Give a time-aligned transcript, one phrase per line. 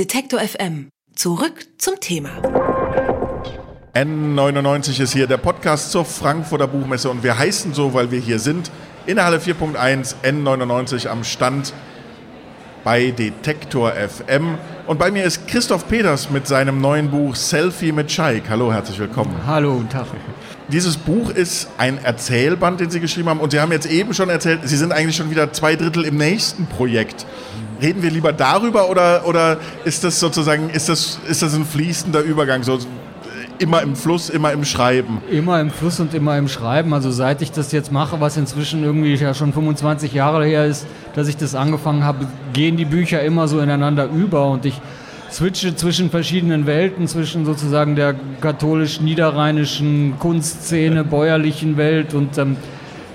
[0.00, 0.88] Detektor FM.
[1.14, 2.30] Zurück zum Thema.
[3.92, 8.38] N99 ist hier der Podcast zur Frankfurter Buchmesse und wir heißen so, weil wir hier
[8.38, 8.70] sind.
[9.04, 11.74] In der Halle 4.1 N99 am Stand
[12.82, 14.56] bei Detektor FM.
[14.86, 18.44] Und bei mir ist Christoph Peters mit seinem neuen Buch Selfie mit Scheik.
[18.48, 19.34] Hallo, herzlich willkommen.
[19.46, 20.06] Hallo, guten Tag.
[20.68, 23.40] Dieses Buch ist ein Erzählband, den Sie geschrieben haben.
[23.40, 26.16] Und Sie haben jetzt eben schon erzählt, Sie sind eigentlich schon wieder zwei Drittel im
[26.16, 27.26] nächsten Projekt.
[27.80, 32.20] Reden wir lieber darüber oder, oder ist das sozusagen, ist das, ist das ein fließender
[32.20, 32.62] Übergang?
[32.62, 32.78] So,
[33.58, 35.18] immer im Fluss, immer im Schreiben.
[35.30, 36.94] Immer im Fluss und immer im Schreiben.
[36.94, 40.86] Also seit ich das jetzt mache, was inzwischen irgendwie ja schon 25 Jahre her ist,
[41.14, 44.80] dass ich das angefangen habe, gehen die Bücher immer so ineinander über und ich
[45.30, 52.56] switche zwischen verschiedenen Welten, zwischen sozusagen der katholisch-niederrheinischen Kunstszene, bäuerlichen Welt und ähm,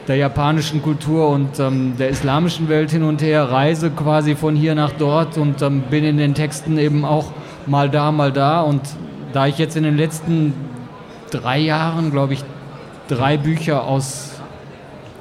[0.07, 4.75] der japanischen Kultur und ähm, der islamischen Welt hin und her, reise quasi von hier
[4.75, 7.31] nach dort und ähm, bin in den Texten eben auch
[7.65, 8.81] mal da, mal da und
[9.33, 10.53] da ich jetzt in den letzten
[11.31, 12.43] drei Jahren, glaube ich,
[13.07, 14.39] drei Bücher aus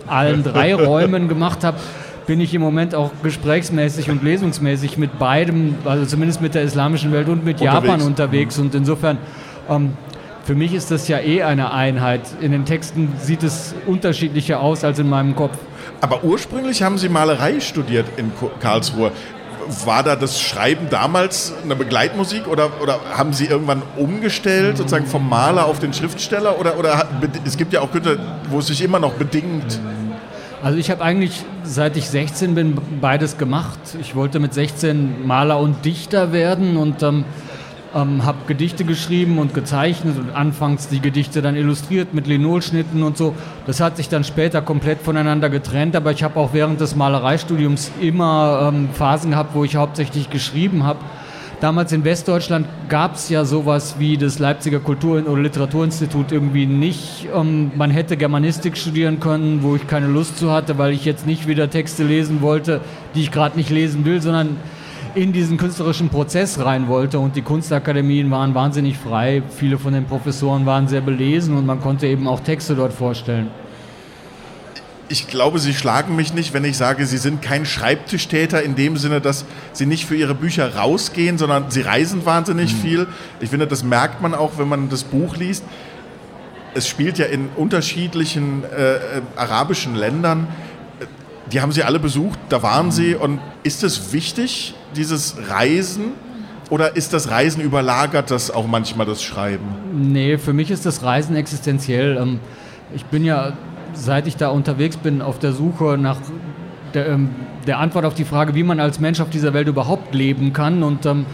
[0.07, 1.79] allen drei Räumen gemacht habe,
[2.27, 7.13] bin ich im Moment auch gesprächsmäßig und lesungsmäßig mit beidem, also zumindest mit der islamischen
[7.13, 7.87] Welt und mit unterwegs.
[7.87, 8.59] Japan unterwegs.
[8.59, 9.19] Und insofern,
[9.69, 9.93] ähm,
[10.45, 12.23] für mich ist das ja eh eine Einheit.
[12.41, 15.57] In den Texten sieht es unterschiedlicher aus als in meinem Kopf.
[16.01, 19.13] Aber ursprünglich haben Sie Malerei studiert in Karlsruhe
[19.85, 25.29] war da das Schreiben damals eine Begleitmusik oder, oder haben Sie irgendwann umgestellt, sozusagen vom
[25.29, 26.59] Maler auf den Schriftsteller?
[26.61, 27.09] Oder, oder
[27.45, 28.17] es gibt ja auch Güter,
[28.51, 29.81] wo es sich immer noch bedingt.
[30.63, 33.79] Also ich habe eigentlich, seit ich 16 bin, beides gemacht.
[34.01, 37.25] Ich wollte mit 16 Maler und Dichter werden und ähm,
[37.95, 43.17] ähm, habe Gedichte geschrieben und gezeichnet und anfangs die Gedichte dann illustriert mit Linolschnitten und
[43.17, 43.35] so.
[43.67, 47.91] Das hat sich dann später komplett voneinander getrennt, aber ich habe auch während des Malereistudiums
[48.01, 51.01] immer ähm, Phasen gehabt, wo ich hauptsächlich geschrieben habe.
[51.61, 57.29] Damals in Westdeutschland gab es ja sowas wie das Leipziger Kultur- oder Literaturinstitut irgendwie nicht.
[57.35, 61.27] Ähm, man hätte Germanistik studieren können, wo ich keine Lust zu hatte, weil ich jetzt
[61.27, 62.81] nicht wieder Texte lesen wollte,
[63.15, 64.57] die ich gerade nicht lesen will, sondern
[65.15, 67.19] in diesen künstlerischen Prozess rein wollte.
[67.19, 69.43] Und die Kunstakademien waren wahnsinnig frei.
[69.49, 73.51] Viele von den Professoren waren sehr belesen und man konnte eben auch Texte dort vorstellen.
[75.09, 78.97] Ich glaube, Sie schlagen mich nicht, wenn ich sage, Sie sind kein Schreibtischtäter in dem
[78.97, 82.79] Sinne, dass Sie nicht für Ihre Bücher rausgehen, sondern Sie reisen wahnsinnig mhm.
[82.79, 83.07] viel.
[83.41, 85.65] Ich finde, das merkt man auch, wenn man das Buch liest.
[86.73, 88.99] Es spielt ja in unterschiedlichen äh, äh
[89.37, 90.49] arabischen Ländern
[91.53, 93.15] die haben Sie alle besucht, da waren Sie.
[93.15, 96.13] Und ist es wichtig, dieses Reisen?
[96.71, 99.67] Oder ist das Reisen überlagert das auch manchmal das Schreiben?
[99.93, 102.17] Nee, für mich ist das Reisen existenziell.
[102.17, 102.41] Ähm,
[102.95, 103.53] ich bin ja,
[103.93, 106.17] seit ich da unterwegs bin, auf der Suche nach
[106.95, 107.31] der, ähm,
[107.67, 110.83] der Antwort auf die Frage, wie man als Mensch auf dieser Welt überhaupt leben kann.
[110.83, 111.27] Und ähm,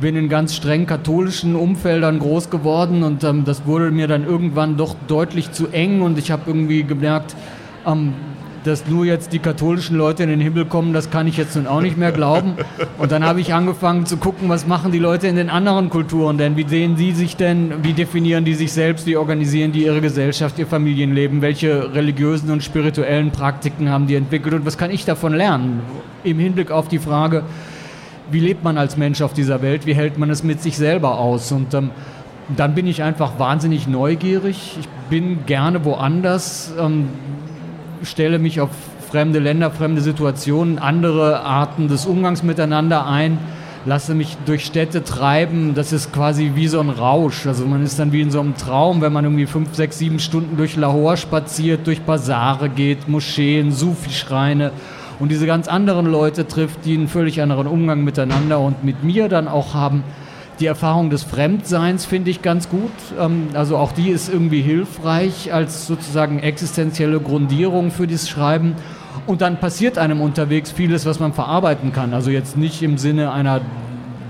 [0.00, 4.76] bin in ganz streng katholischen Umfeldern groß geworden und ähm, das wurde mir dann irgendwann
[4.76, 7.34] doch deutlich zu eng und ich habe irgendwie gemerkt,
[7.86, 8.14] ähm,
[8.66, 11.66] dass nur jetzt die katholischen Leute in den Himmel kommen, das kann ich jetzt nun
[11.66, 12.54] auch nicht mehr glauben.
[12.98, 16.38] Und dann habe ich angefangen zu gucken, was machen die Leute in den anderen Kulturen
[16.38, 16.56] denn?
[16.56, 17.84] Wie sehen sie sich denn?
[17.84, 19.06] Wie definieren die sich selbst?
[19.06, 21.42] Wie organisieren die ihre Gesellschaft, ihr Familienleben?
[21.42, 24.54] Welche religiösen und spirituellen Praktiken haben die entwickelt?
[24.54, 25.80] Und was kann ich davon lernen?
[26.24, 27.44] Im Hinblick auf die Frage,
[28.30, 29.86] wie lebt man als Mensch auf dieser Welt?
[29.86, 31.52] Wie hält man es mit sich selber aus?
[31.52, 31.90] Und ähm,
[32.56, 34.76] dann bin ich einfach wahnsinnig neugierig.
[34.80, 36.72] Ich bin gerne woanders.
[36.78, 37.08] Ähm,
[38.02, 38.70] stelle mich auf
[39.10, 43.38] fremde Länder, fremde Situationen, andere Arten des Umgangs miteinander ein,
[43.84, 45.74] lasse mich durch Städte treiben.
[45.74, 47.46] Das ist quasi wie so ein Rausch.
[47.46, 50.18] Also man ist dann wie in so einem Traum, wenn man irgendwie fünf, sechs, sieben
[50.18, 54.72] Stunden durch Lahore spaziert, durch Basare geht, Moscheen, Sufi-Schreine
[55.18, 59.28] und diese ganz anderen Leute trifft, die einen völlig anderen Umgang miteinander und mit mir
[59.28, 60.02] dann auch haben.
[60.58, 62.92] Die Erfahrung des Fremdseins finde ich ganz gut.
[63.18, 68.74] Ähm, also auch die ist irgendwie hilfreich als sozusagen existenzielle Grundierung für das Schreiben.
[69.26, 72.14] Und dann passiert einem unterwegs vieles, was man verarbeiten kann.
[72.14, 73.60] Also jetzt nicht im Sinne einer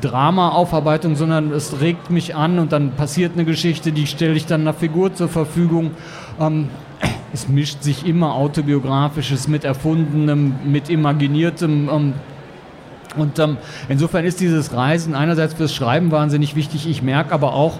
[0.00, 4.62] Drama-Aufarbeitung, sondern es regt mich an und dann passiert eine Geschichte, die stelle ich dann
[4.62, 5.92] einer Figur zur Verfügung.
[6.40, 6.68] Ähm,
[7.32, 11.88] es mischt sich immer autobiografisches mit Erfundenem, mit Imaginiertem.
[13.16, 13.56] Und ähm,
[13.88, 16.88] insofern ist dieses Reisen einerseits fürs Schreiben wahnsinnig wichtig.
[16.88, 17.78] Ich merke aber auch,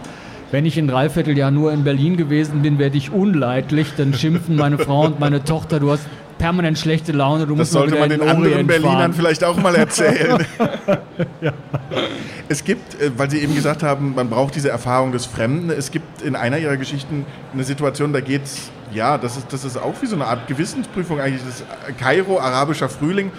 [0.51, 3.95] wenn ich in dreiviertel Jahr nur in Berlin gewesen bin, werde ich unleidlich.
[3.97, 6.07] Dann schimpfen meine Frau und meine Tochter, du hast
[6.39, 7.47] permanent schlechte Laune.
[7.47, 10.45] Du das sollte man den anderen Berlinern vielleicht auch mal erzählen.
[11.41, 11.53] ja.
[12.49, 15.71] Es gibt, äh, weil Sie eben gesagt haben, man braucht diese Erfahrung des Fremden.
[15.71, 19.65] Es gibt in einer Ihrer Geschichten eine Situation, da geht es, ja, das ist, das
[19.65, 21.43] ist auch wie so eine Art Gewissensprüfung eigentlich.
[21.45, 21.65] Das
[21.99, 23.33] Kairo, arabischer Frühling.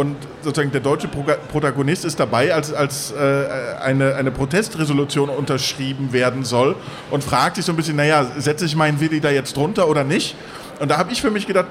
[0.00, 3.44] Und sozusagen der deutsche Protagonist ist dabei, als, als äh,
[3.82, 6.74] eine, eine Protestresolution unterschrieben werden soll
[7.10, 10.02] und fragt sich so ein bisschen, naja, setze ich meinen Willi da jetzt drunter oder
[10.02, 10.36] nicht?
[10.78, 11.66] Und da habe ich für mich gedacht,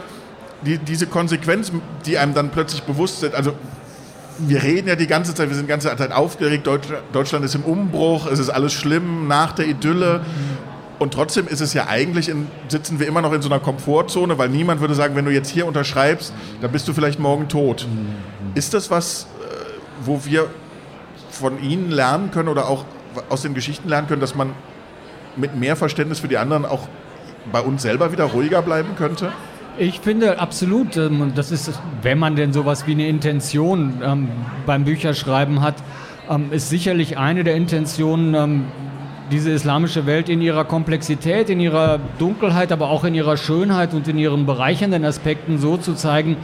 [0.62, 1.72] die, diese Konsequenz,
[2.06, 3.56] die einem dann plötzlich bewusst sind, also
[4.38, 6.70] wir reden ja die ganze Zeit, wir sind die ganze Zeit aufgeregt,
[7.12, 10.22] Deutschland ist im Umbruch, es ist alles schlimm nach der Idylle.
[11.00, 14.38] Und trotzdem ist es ja eigentlich, in, sitzen wir immer noch in so einer Komfortzone,
[14.38, 17.88] weil niemand würde sagen, wenn du jetzt hier unterschreibst, dann bist du vielleicht morgen tot.
[18.54, 19.54] Ist das was, äh,
[20.02, 20.48] wo wir
[21.32, 22.84] von Ihnen lernen können oder auch
[23.30, 24.52] aus den Geschichten lernen können, dass man
[25.38, 26.90] mit mehr Verständnis für die anderen auch
[27.52, 29.32] bei uns selber wieder ruhiger bleiben könnte?
[29.78, 34.28] Ich finde absolut, ähm, das ist, wenn man denn sowas wie eine Intention ähm,
[34.66, 35.76] beim Bücherschreiben hat,
[36.30, 38.66] ähm, ist sicherlich eine der Intentionen,
[39.32, 44.08] diese islamische Welt in ihrer Komplexität, in ihrer Dunkelheit, aber auch in ihrer Schönheit und
[44.08, 46.38] in ihren bereichernden Aspekten so zu zeigen,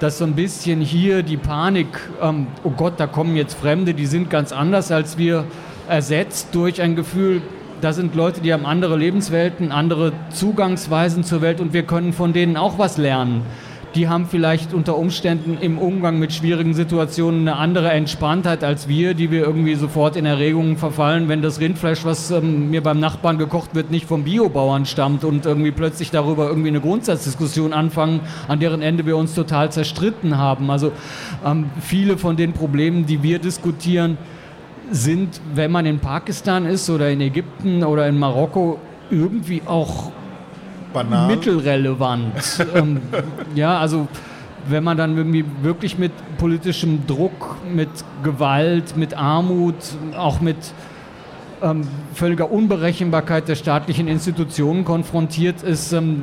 [0.00, 1.86] dass so ein bisschen hier die Panik,
[2.20, 5.44] ähm, oh Gott, da kommen jetzt Fremde, die sind ganz anders als wir,
[5.88, 7.42] ersetzt durch ein Gefühl,
[7.80, 12.32] da sind Leute, die haben andere Lebenswelten, andere Zugangsweisen zur Welt und wir können von
[12.32, 13.42] denen auch was lernen.
[13.94, 19.14] Die haben vielleicht unter Umständen im Umgang mit schwierigen Situationen eine andere Entspanntheit als wir,
[19.14, 23.38] die wir irgendwie sofort in Erregungen verfallen, wenn das Rindfleisch, was ähm, mir beim Nachbarn
[23.38, 28.18] gekocht wird, nicht vom Biobauern stammt und irgendwie plötzlich darüber irgendwie eine Grundsatzdiskussion anfangen,
[28.48, 30.70] an deren Ende wir uns total zerstritten haben.
[30.70, 30.90] Also
[31.46, 34.18] ähm, viele von den Problemen, die wir diskutieren,
[34.90, 38.80] sind, wenn man in Pakistan ist oder in Ägypten oder in Marokko,
[39.10, 40.10] irgendwie auch
[40.94, 41.26] Banal.
[41.26, 42.66] mittelrelevant.
[42.74, 43.02] ähm,
[43.54, 44.08] ja, also
[44.68, 47.90] wenn man dann irgendwie wirklich mit politischem Druck, mit
[48.22, 49.74] Gewalt, mit Armut,
[50.16, 50.56] auch mit
[51.62, 51.82] ähm,
[52.14, 56.22] völliger Unberechenbarkeit der staatlichen Institutionen konfrontiert ist, ähm,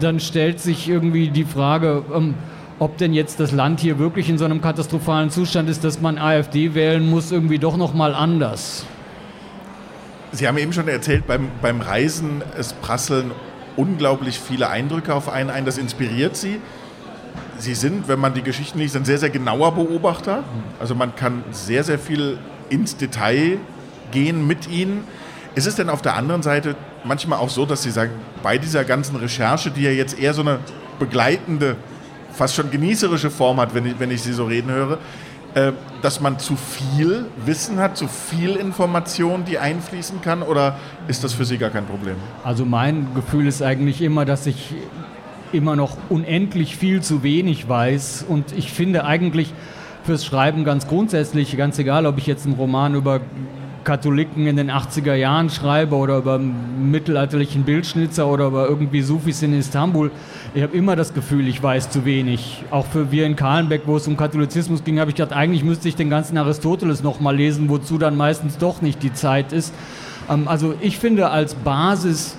[0.00, 2.34] dann stellt sich irgendwie die Frage, ähm,
[2.78, 6.18] ob denn jetzt das Land hier wirklich in so einem katastrophalen Zustand ist, dass man
[6.18, 8.84] AfD wählen muss, irgendwie doch noch mal anders.
[10.32, 13.32] Sie haben eben schon erzählt, beim, beim Reisen, es prasseln
[13.76, 15.64] unglaublich viele Eindrücke auf einen ein.
[15.64, 16.60] Das inspiriert Sie.
[17.58, 20.42] Sie sind, wenn man die Geschichten liest, ein sehr, sehr genauer Beobachter.
[20.80, 22.38] Also man kann sehr, sehr viel
[22.70, 23.58] ins Detail
[24.10, 25.04] gehen mit Ihnen.
[25.54, 26.74] Ist es denn auf der anderen Seite
[27.04, 30.42] manchmal auch so, dass Sie sagen, bei dieser ganzen Recherche, die ja jetzt eher so
[30.42, 30.58] eine
[30.98, 31.76] begleitende
[32.32, 34.98] fast schon genießerische Form hat, wenn ich, wenn ich sie so reden höre,
[36.02, 40.76] dass man zu viel Wissen hat, zu viel Information, die einfließen kann, oder
[41.08, 42.16] ist das für Sie gar kein Problem?
[42.44, 44.74] Also mein Gefühl ist eigentlich immer, dass ich
[45.52, 49.52] immer noch unendlich viel zu wenig weiß und ich finde eigentlich
[50.04, 53.20] fürs Schreiben ganz grundsätzlich, ganz egal, ob ich jetzt einen Roman über
[53.84, 59.58] Katholiken in den 80er Jahren schreibe oder über mittelalterlichen Bildschnitzer oder über irgendwie Sufis in
[59.58, 60.10] Istanbul,
[60.54, 62.64] ich habe immer das Gefühl, ich weiß zu wenig.
[62.70, 65.88] Auch für wir in Kahlenbeck, wo es um Katholizismus ging, habe ich gedacht, eigentlich müsste
[65.88, 69.72] ich den ganzen Aristoteles nochmal lesen, wozu dann meistens doch nicht die Zeit ist.
[70.30, 72.36] Ähm, also ich finde als Basis,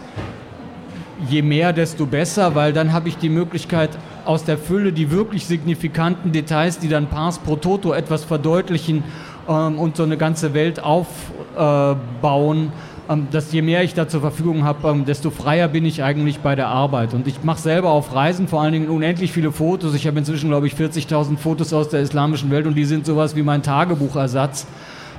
[1.30, 3.92] je mehr, desto besser, weil dann habe ich die Möglichkeit,
[4.25, 9.04] aus der Fülle die wirklich signifikanten Details, die dann pars pro toto etwas verdeutlichen
[9.48, 12.72] ähm, und so eine ganze Welt aufbauen,
[13.10, 16.40] ähm, dass je mehr ich da zur Verfügung habe, ähm, desto freier bin ich eigentlich
[16.40, 17.13] bei der Arbeit.
[17.13, 19.94] Und ich mache selber auf Reisen vor allen Dingen unendlich viele Fotos.
[19.94, 23.36] Ich habe inzwischen, glaube ich, 40.000 Fotos aus der islamischen Welt und die sind sowas
[23.36, 24.68] wie mein Tagebuchersatz.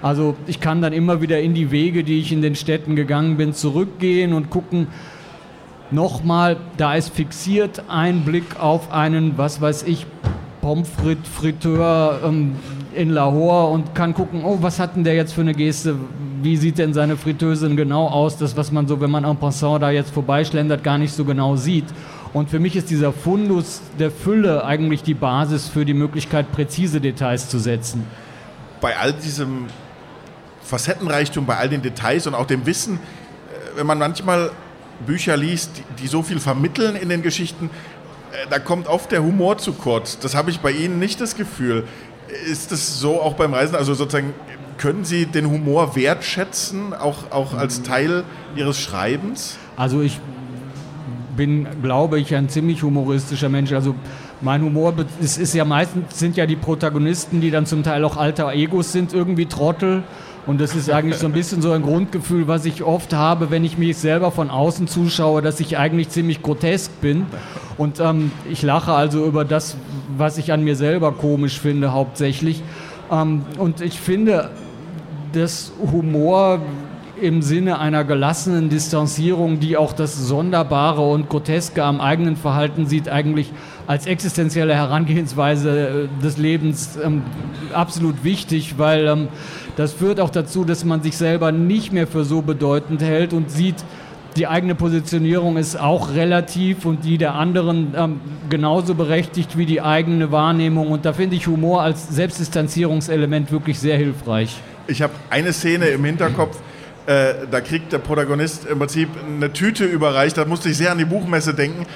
[0.03, 3.37] Also ich kann dann immer wieder in die Wege, die ich in den Städten gegangen
[3.37, 4.89] bin, zurückgehen und gucken,
[5.91, 10.07] nochmal, da ist fixiert ein Blick auf einen, was weiß ich,
[10.61, 12.57] Pommes frites Friteur ähm,
[12.95, 15.97] in Lahore und kann gucken, oh, was hat denn der jetzt für eine Geste?
[16.43, 18.37] Wie sieht denn seine Fritteuse genau aus?
[18.37, 21.57] Das, was man so, wenn man en passant da jetzt vorbeischlendert, gar nicht so genau
[21.57, 21.87] sieht.
[22.33, 27.01] Und für mich ist dieser Fundus der Fülle eigentlich die Basis für die Möglichkeit, präzise
[27.01, 28.05] Details zu setzen.
[28.81, 29.67] Bei all diesem
[30.65, 34.51] Facettenreichtum, bei all den Details und auch dem Wissen, äh, wenn man manchmal
[35.07, 35.71] Bücher liest,
[36.01, 37.71] die, so viel vermitteln in den Geschichten,
[38.33, 40.19] äh, da kommt oft der Humor zu kurz.
[40.19, 41.85] Das habe ich bei Ihnen nicht das Gefühl.
[42.51, 43.75] Ist das so auch beim Reisen?
[43.75, 44.35] Also sozusagen,
[44.79, 48.25] können Sie den Humor wertschätzen, auch, auch als Teil
[48.57, 49.57] Ihres Schreibens?
[49.77, 50.21] Also ich
[51.37, 53.73] bin, glaube ich, ein ziemlich humoristischer Mensch.
[53.73, 53.95] Also
[54.41, 58.17] mein Humor ist, ist ja meistens sind ja die Protagonisten, die dann zum Teil auch
[58.17, 60.03] alter Egos sind, irgendwie Trottel.
[60.47, 63.65] Und das ist eigentlich so ein bisschen so ein Grundgefühl, was ich oft habe, wenn
[63.65, 67.25] ich mich selber von außen zuschaue, dass ich eigentlich ziemlich grotesk bin.
[67.79, 69.77] Und ähm, ich lache also über das,
[70.17, 72.63] was ich an mir selber komisch finde, hauptsächlich.
[73.11, 74.51] Ähm, und ich finde,
[75.33, 76.61] dass Humor
[77.21, 83.09] im Sinne einer gelassenen Distanzierung, die auch das Sonderbare und Groteske am eigenen Verhalten sieht,
[83.09, 83.53] eigentlich
[83.87, 87.23] als existenzielle Herangehensweise äh, des Lebens ähm,
[87.73, 89.29] absolut wichtig, weil ähm,
[89.77, 93.51] das führt auch dazu, dass man sich selber nicht mehr für so bedeutend hält und
[93.51, 93.77] sieht,
[94.37, 99.81] die eigene Positionierung ist auch relativ und die der anderen ähm, genauso berechtigt wie die
[99.81, 100.91] eigene Wahrnehmung.
[100.91, 104.57] Und da finde ich Humor als Selbstdistanzierungselement wirklich sehr hilfreich.
[104.87, 106.59] Ich habe eine Szene im Hinterkopf,
[107.07, 110.37] äh, da kriegt der Protagonist im Prinzip eine Tüte überreicht.
[110.37, 111.87] Da musste ich sehr an die Buchmesse denken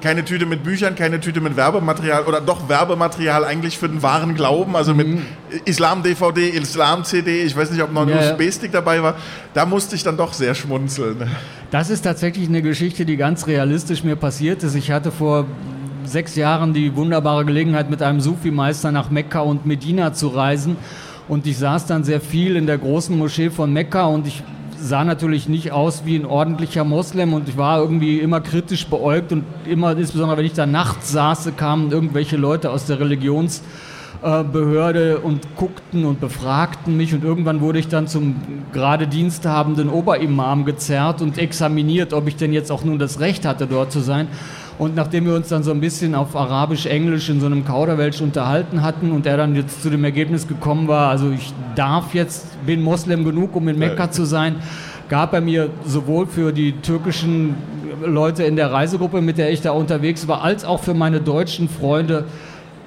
[0.00, 4.34] keine Tüte mit Büchern, keine Tüte mit Werbematerial oder doch Werbematerial eigentlich für den wahren
[4.34, 5.22] Glauben, also mit mhm.
[5.64, 9.16] Islam-DVD, Islam-CD, ich weiß nicht, ob noch ein ja, USB-Stick dabei war.
[9.52, 11.28] Da musste ich dann doch sehr schmunzeln.
[11.70, 14.74] Das ist tatsächlich eine Geschichte, die ganz realistisch mir passiert ist.
[14.74, 15.46] Ich hatte vor
[16.04, 20.76] sechs Jahren die wunderbare Gelegenheit, mit einem Sufi-Meister nach Mekka und Medina zu reisen.
[21.28, 24.42] Und ich saß dann sehr viel in der großen Moschee von Mekka und ich
[24.84, 29.32] sah natürlich nicht aus wie ein ordentlicher Moslem und ich war irgendwie immer kritisch beäugt
[29.32, 33.00] und immer, insbesondere wenn ich da nachts saß, kamen irgendwelche Leute aus der
[34.24, 38.36] Religionsbehörde und guckten und befragten mich und irgendwann wurde ich dann zum
[38.72, 43.66] gerade diensthabenden Oberimam gezerrt und examiniert, ob ich denn jetzt auch nun das Recht hatte,
[43.66, 44.28] dort zu sein.
[44.78, 48.20] Und nachdem wir uns dann so ein bisschen auf Arabisch, Englisch in so einem Kauderwelsch
[48.20, 52.46] unterhalten hatten und er dann jetzt zu dem Ergebnis gekommen war, also ich darf jetzt,
[52.66, 54.56] bin Moslem genug, um in Mekka zu sein,
[55.08, 57.54] gab er mir sowohl für die türkischen
[58.04, 61.68] Leute in der Reisegruppe, mit der ich da unterwegs war, als auch für meine deutschen
[61.68, 62.24] Freunde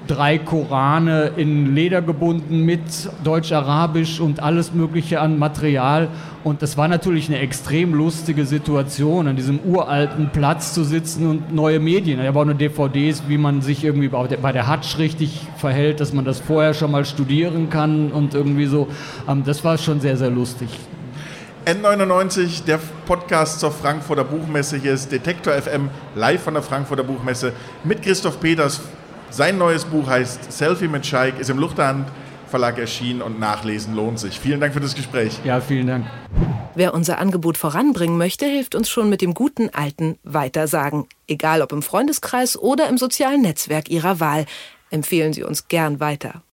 [0.06, 2.80] drei Korane in Leder gebunden mit
[3.24, 6.08] Deutsch-Arabisch und alles Mögliche an Material.
[6.44, 11.54] Und das war natürlich eine extrem lustige Situation, an diesem uralten Platz zu sitzen und
[11.54, 12.20] neue Medien.
[12.20, 16.12] Ich habe auch nur DVDs, wie man sich irgendwie bei der Hatsch richtig verhält, dass
[16.12, 18.88] man das vorher schon mal studieren kann und irgendwie so.
[19.28, 20.68] Ähm, das war schon sehr, sehr lustig.
[21.66, 24.78] N99, der Podcast zur Frankfurter Buchmesse.
[24.78, 27.52] Hier ist Detektor FM live von der Frankfurter Buchmesse
[27.84, 28.80] mit Christoph Peters
[29.30, 32.08] sein neues Buch heißt Selfie mit Scheik, ist im Luchterhand
[32.48, 34.40] Verlag erschienen und nachlesen lohnt sich.
[34.40, 35.38] Vielen Dank für das Gespräch.
[35.44, 36.06] Ja, vielen Dank.
[36.74, 41.06] Wer unser Angebot voranbringen möchte, hilft uns schon mit dem guten alten Weitersagen.
[41.26, 44.46] Egal ob im Freundeskreis oder im sozialen Netzwerk Ihrer Wahl.
[44.90, 46.42] Empfehlen Sie uns gern weiter.